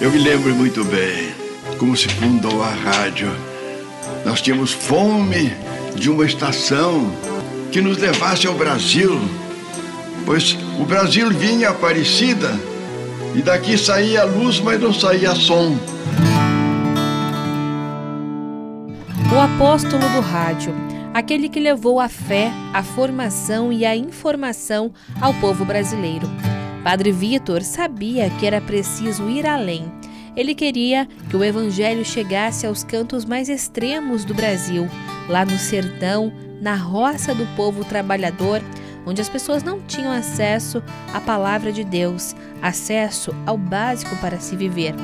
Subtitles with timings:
[0.00, 1.32] Eu me lembro muito bem
[1.78, 3.30] como se fundou a rádio.
[4.24, 5.52] Nós tínhamos fome
[5.94, 7.12] de uma estação
[7.70, 9.20] que nos levasse ao Brasil,
[10.26, 12.58] pois o Brasil vinha Aparecida
[13.36, 15.78] e daqui saía luz, mas não saía som.
[19.32, 20.74] O apóstolo do rádio,
[21.14, 26.28] aquele que levou a fé, a formação e a informação ao povo brasileiro.
[26.84, 29.90] Padre Vitor sabia que era preciso ir além.
[30.36, 34.86] Ele queria que o evangelho chegasse aos cantos mais extremos do Brasil,
[35.26, 38.60] lá no sertão, na roça do povo trabalhador,
[39.06, 40.82] onde as pessoas não tinham acesso
[41.14, 44.94] à palavra de Deus, acesso ao básico para se viver.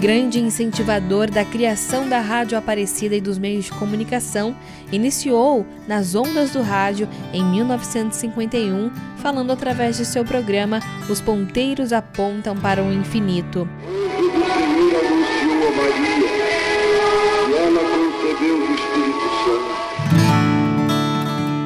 [0.00, 4.56] Grande incentivador da criação da Rádio Aparecida e dos meios de comunicação,
[4.90, 12.56] iniciou nas ondas do rádio em 1951, falando através de seu programa Os Ponteiros Apontam
[12.56, 13.68] para o Infinito.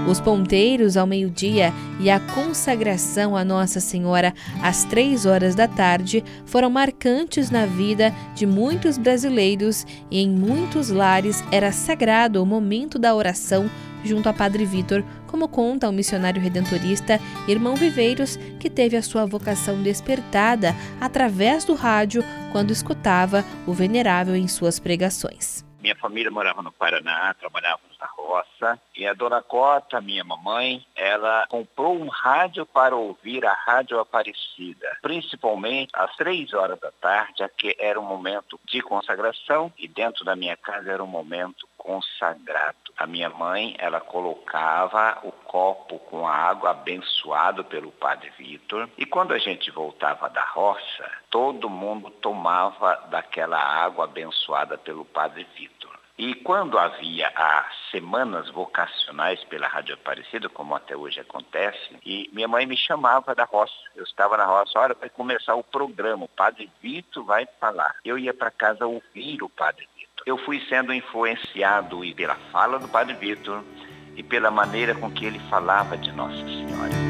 [0.09, 6.23] Os ponteiros ao meio-dia e a consagração a Nossa Senhora às três horas da tarde
[6.45, 13.01] foram marcantes na vida de muitos brasileiros e em muitos lares era sagrado o momento
[13.01, 13.69] da oração
[14.05, 19.27] junto a Padre Vitor, como conta o missionário redentorista Irmão Viveiros, que teve a sua
[19.27, 25.67] vocação despertada através do rádio quando escutava o venerável em suas pregações.
[25.87, 28.77] Minha família morava no Paraná, trabalhávamos na roça.
[28.93, 34.99] E a dona Cota, minha mamãe, ela comprou um rádio para ouvir a Rádio Aparecida.
[35.01, 39.73] Principalmente às três horas da tarde, que era um momento de consagração.
[39.79, 42.86] E dentro da minha casa era um momento consagrado.
[42.97, 48.89] A minha mãe, ela colocava o copo com a água abençoado pelo Padre Vitor.
[48.97, 55.47] E quando a gente voltava da roça, todo mundo tomava daquela água abençoada pelo Padre
[55.55, 55.97] Vitor.
[56.19, 62.49] E quando havia as semanas vocacionais pela Rádio Aparecida, como até hoje acontece, e minha
[62.49, 63.75] mãe me chamava da roça.
[63.95, 67.95] Eu estava na roça, olha, vai começar o programa, o Padre Vitor vai falar.
[68.03, 70.06] Eu ia para casa ouvir o Padre Vitor.
[70.27, 73.63] Eu fui sendo influenciado pela fala do Padre Vitor
[74.17, 77.07] e pela maneira com que ele falava de Nossa Senhora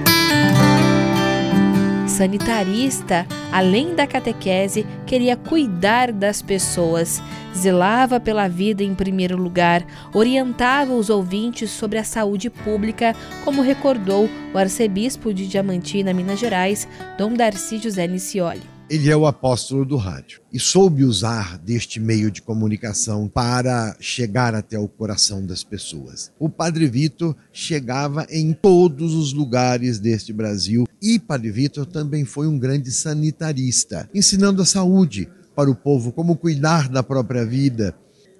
[2.16, 7.22] sanitarista, além da catequese, queria cuidar das pessoas,
[7.54, 9.84] zelava pela vida em primeiro lugar,
[10.14, 16.88] orientava os ouvintes sobre a saúde pública, como recordou o arcebispo de Diamantina, Minas Gerais,
[17.18, 18.75] Dom Darcy José Nicioli.
[18.88, 24.54] Ele é o apóstolo do rádio e soube usar deste meio de comunicação para chegar
[24.54, 26.30] até o coração das pessoas.
[26.38, 32.46] O Padre Vitor chegava em todos os lugares deste Brasil e Padre Vitor também foi
[32.46, 37.92] um grande sanitarista, ensinando a saúde para o povo, como cuidar da própria vida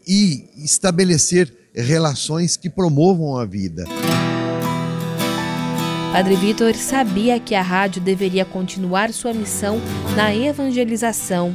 [0.06, 3.84] e estabelecer relações que promovam a vida.
[6.16, 9.78] Padre Vitor sabia que a rádio deveria continuar sua missão
[10.16, 11.54] na evangelização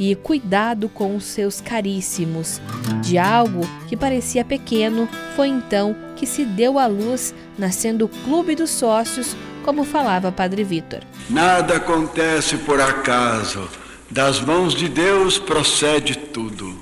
[0.00, 2.60] e cuidado com os seus caríssimos.
[3.02, 8.56] De algo que parecia pequeno, foi então que se deu à luz, nascendo o Clube
[8.56, 11.02] dos Sócios, como falava Padre Vitor.
[11.28, 13.68] Nada acontece por acaso,
[14.10, 16.76] das mãos de Deus procede tudo.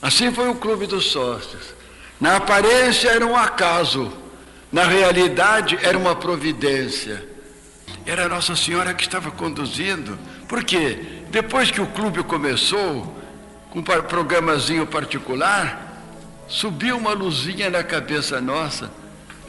[0.00, 1.74] Assim foi o Clube dos Sócios.
[2.18, 4.10] Na aparência era um acaso
[4.76, 7.26] na realidade, era uma providência.
[8.04, 10.18] Era Nossa Senhora que estava conduzindo.
[10.46, 10.98] Por quê?
[11.30, 13.16] Depois que o clube começou,
[13.70, 15.98] com um programazinho particular,
[16.46, 18.92] subiu uma luzinha na cabeça nossa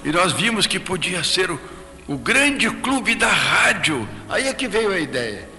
[0.02, 1.60] e nós vimos que podia ser o,
[2.08, 4.08] o grande clube da rádio.
[4.30, 5.50] Aí é que veio a ideia.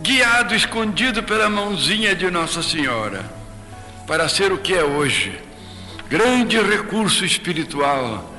[0.00, 3.24] Guiado, escondido pela mãozinha de Nossa Senhora,
[4.04, 5.38] para ser o que é hoje.
[6.08, 8.31] Grande recurso espiritual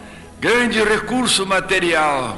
[0.43, 2.37] grande recurso material.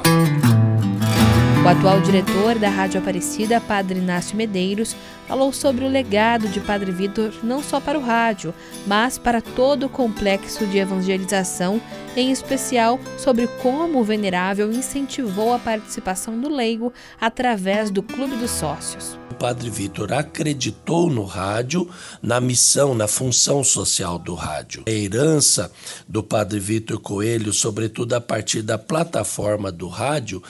[1.64, 4.94] O atual diretor da Rádio Aparecida, Padre Inácio Medeiros,
[5.26, 8.54] falou sobre o legado de Padre Vitor não só para o rádio,
[8.86, 11.80] mas para todo o complexo de evangelização,
[12.16, 18.50] em especial sobre como o Venerável incentivou a participação do leigo através do Clube dos
[18.50, 19.18] Sócios.
[19.30, 21.90] O Padre Vitor acreditou no rádio,
[22.22, 24.84] na missão, na função social do rádio.
[24.86, 25.70] A herança
[26.08, 30.42] do Padre Vitor Coelho, sobretudo a partir da plataforma do rádio,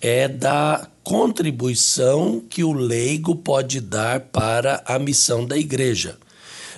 [0.00, 6.16] é da contribuição que o leigo pode dar para a missão da igreja.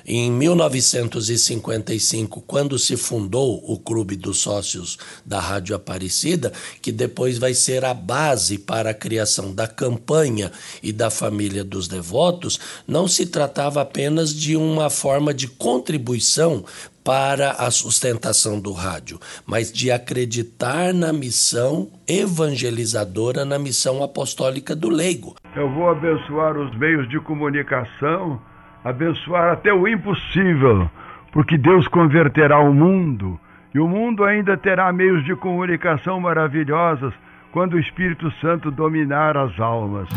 [0.08, 7.54] em 1955, quando se fundou o Clube dos Sócios da Rádio Aparecida, que depois vai
[7.54, 13.26] ser a base para a criação da campanha e da família dos devotos, não se
[13.26, 16.64] tratava apenas de uma forma de contribuição
[17.06, 24.88] para a sustentação do rádio, mas de acreditar na missão evangelizadora, na missão apostólica do
[24.88, 25.36] leigo.
[25.54, 28.42] Eu vou abençoar os meios de comunicação,
[28.82, 30.90] abençoar até o impossível,
[31.32, 33.38] porque Deus converterá o mundo
[33.72, 37.14] e o mundo ainda terá meios de comunicação maravilhosos
[37.52, 40.08] quando o Espírito Santo dominar as almas.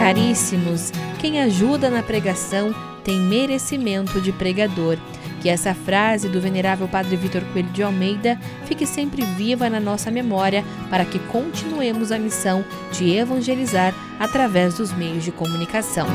[0.00, 2.74] Caríssimos, quem ajuda na pregação
[3.04, 4.96] tem merecimento de pregador.
[5.42, 10.10] Que essa frase do venerável Padre Vitor Coelho de Almeida fique sempre viva na nossa
[10.10, 16.06] memória para que continuemos a missão de evangelizar através dos meios de comunicação.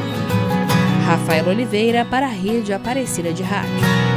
[1.06, 4.15] Rafael Oliveira para a Rede Aparecida de Rádio.